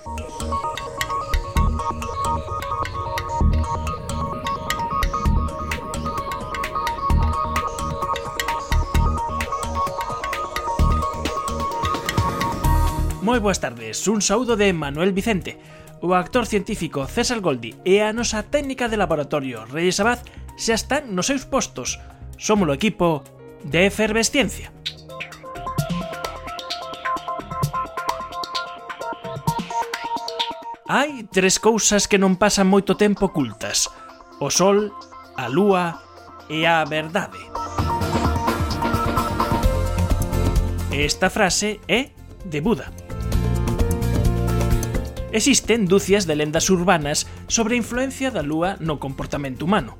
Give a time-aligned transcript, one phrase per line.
[0.00, 0.08] Moi
[13.38, 15.60] boas tardes, un saúdo de Manuel Vicente.
[16.00, 20.24] O actor científico César Goldi e a nosa técnica de laboratorio Reyes Abad
[20.56, 22.00] xa están nos seus postos.
[22.40, 23.20] Somos o equipo
[23.68, 24.72] de Efervesciencia.
[30.90, 33.86] Hai tres cousas que non pasan moito tempo ocultas.
[34.42, 34.90] O sol,
[35.38, 36.02] a lúa
[36.50, 37.38] e a verdade.
[40.90, 42.10] Esta frase é
[42.42, 42.90] de Buda.
[45.30, 49.94] Existen dúcias de lendas urbanas sobre a influencia da lúa no comportamento humano.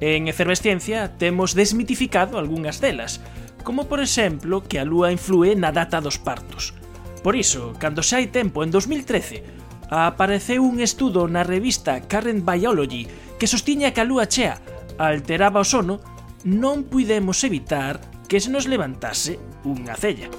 [0.00, 3.20] En Efervesciencia temos desmitificado algunhas delas,
[3.68, 6.72] como por exemplo que a lúa influe na data dos partos.
[7.20, 9.60] Por iso, cando xa hai tempo en 2013
[9.92, 13.04] apareceu un estudo na revista Current Biology
[13.36, 14.56] que sostiña que a lúa chea
[14.96, 16.00] alteraba o sono,
[16.48, 19.36] non puidemos evitar que se nos levantase
[19.68, 20.32] unha cella.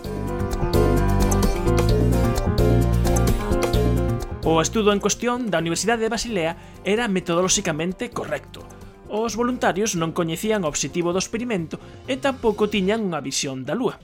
[4.41, 8.65] O estudo en cuestión da Universidade de Basilea era metodolóxicamente correcto.
[9.05, 11.77] Os voluntarios non coñecían o obxectivo do experimento
[12.09, 14.01] e tampouco tiñan unha visión da lúa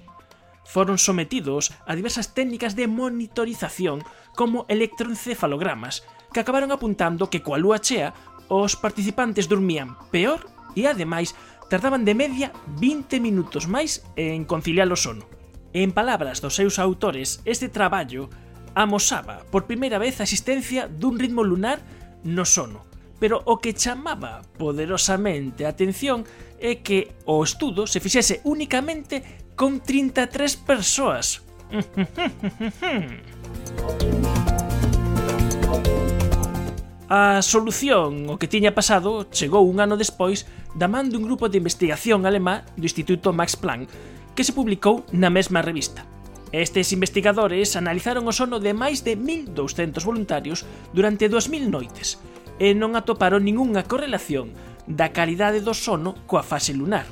[0.70, 4.06] foron sometidos a diversas técnicas de monitorización
[4.38, 8.14] como electroencefalogramas, que acabaron apuntando que coa lúa chea
[8.54, 10.46] os participantes dormían peor
[10.78, 11.34] e ademais
[11.74, 15.26] tardaban de media 20 minutos máis en conciliar o sono.
[15.74, 18.30] En palabras dos seus autores, este traballo
[18.78, 21.82] amosaba por primeira vez a existencia dun ritmo lunar
[22.22, 22.89] no sono,
[23.20, 26.24] pero o que chamaba poderosamente a atención
[26.58, 29.22] é que o estudo se fixese únicamente
[29.56, 31.44] con 33 persoas.
[37.10, 40.46] A solución o que tiña pasado chegou un ano despois
[40.78, 43.90] da man dun grupo de investigación alemá do Instituto Max Planck,
[44.38, 46.06] que se publicou na mesma revista.
[46.54, 52.22] Estes investigadores analizaron o sono de máis de 1200 voluntarios durante 2000 noites,
[52.60, 54.54] e non atoparon ningunha correlación
[54.86, 57.08] da calidade do sono coa fase lunar.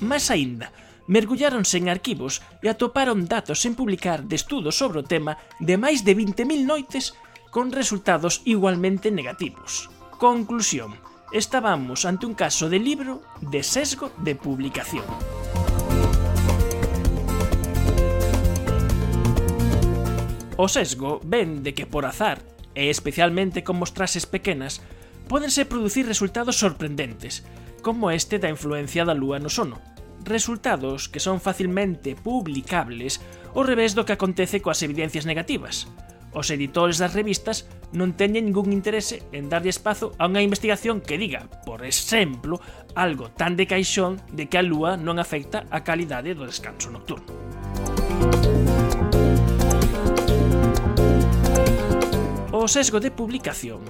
[0.00, 0.70] Mas aínda,
[1.10, 6.06] mergulláronse en arquivos e atoparon datos sen publicar de estudos sobre o tema de máis
[6.06, 7.18] de 20.000 noites
[7.50, 9.90] con resultados igualmente negativos.
[10.16, 10.94] Conclusión.
[11.32, 15.04] Estábamos ante un caso de libro de sesgo de publicación.
[20.56, 22.38] O sesgo ven de que por azar,
[22.76, 24.84] e especialmente con mostrases pequenas,
[25.28, 27.44] pódense producir resultados sorprendentes,
[27.82, 29.82] como este da influencia da lúa no sono.
[30.22, 33.18] Resultados que son facilmente publicables
[33.52, 35.90] ao revés do que acontece coas evidencias negativas.
[36.32, 41.20] Os editores das revistas non teñen ningún interese en darlle espazo a unha investigación que
[41.20, 42.56] diga, por exemplo,
[42.96, 47.28] algo tan de caixón de que a lúa non afecta a calidade do descanso nocturno.
[52.56, 53.84] O sesgo de publicación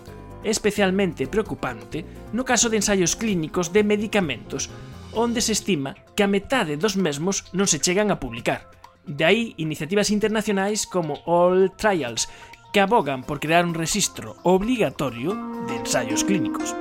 [0.44, 4.70] especialmente preocupante no caso de ensaios clínicos de medicamentos,
[5.12, 8.70] onde se estima que a metade dos mesmos non se chegan a publicar.
[9.02, 12.30] De aí iniciativas internacionais como All Trials,
[12.72, 15.36] que abogan por crear un registro obligatorio
[15.68, 16.72] de ensaios clínicos.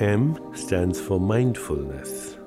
[0.00, 2.39] M stands for mindfulness.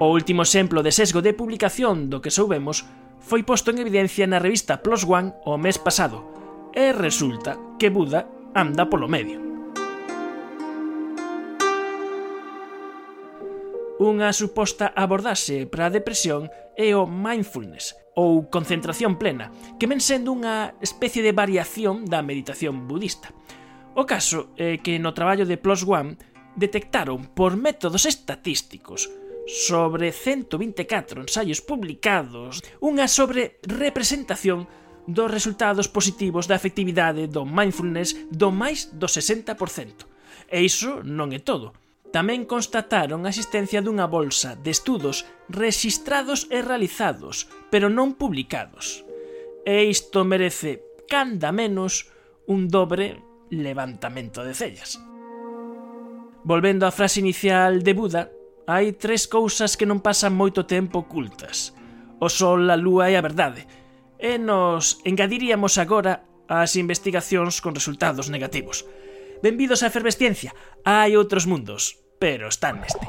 [0.00, 2.88] O último exemplo de sesgo de publicación do que soubemos
[3.20, 6.24] foi posto en evidencia na revista Plus One o mes pasado,
[6.72, 8.24] e resulta que Buda
[8.56, 9.36] anda polo medio.
[14.00, 16.48] Unha suposta abordaxe para a depresión
[16.80, 22.88] é o mindfulness, ou concentración plena, que ven sendo unha especie de variación da meditación
[22.88, 23.36] budista.
[23.92, 26.16] O caso é que no traballo de Plus One
[26.56, 29.12] detectaron por métodos estatísticos
[29.50, 34.70] sobre 124 ensaios publicados, unha sobre representación
[35.10, 40.06] dos resultados positivos da efectividade do mindfulness do máis do 60%.
[40.46, 41.74] E iso non é todo.
[42.14, 49.02] Tamén constataron a existencia dunha bolsa de estudos rexistrados e realizados, pero non publicados.
[49.66, 52.10] E isto merece, canda menos,
[52.46, 53.18] un dobre
[53.50, 54.98] levantamento de cellas.
[56.46, 58.22] Volvendo á frase inicial de Buda,
[58.70, 61.74] Hai tres cousas que non pasan moito tempo ocultas.
[62.22, 63.66] O sol, a lúa e a verdade.
[64.14, 68.86] E nos engadiríamos agora as investigacións con resultados negativos.
[69.42, 70.54] Benvidos a Efervesciencia.
[70.86, 73.02] Hai outros mundos, pero están neste.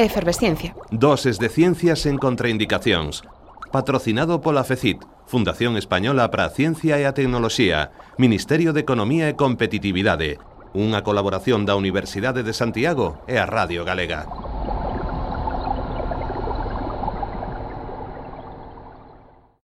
[0.00, 0.72] Efervesciencia.
[0.88, 3.20] Doses de ciencias en contraindicacións.
[3.68, 9.36] Patrocinado pola FECIT, Fundación Española para a Ciencia e a Tecnoloxía, Ministerio de Economía e
[9.36, 10.40] Competitividade,
[10.70, 14.39] Unha colaboración da Universidade de Santiago e a Radio Galega.